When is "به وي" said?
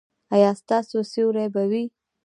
1.53-1.83